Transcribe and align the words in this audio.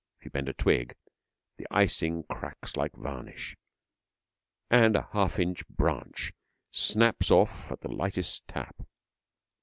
If 0.17 0.25
you 0.25 0.31
bend 0.31 0.49
a 0.49 0.53
twig, 0.53 0.95
the 1.57 1.67
icing 1.69 2.23
cracks 2.23 2.75
like 2.75 2.93
varnish, 2.95 3.55
and 4.67 4.95
a 4.95 5.07
half 5.13 5.37
inch 5.37 5.61
branch 5.67 6.33
snaps 6.71 7.29
off 7.29 7.71
at 7.71 7.81
the 7.81 7.87
lightest 7.91 8.47
tap. 8.47 8.81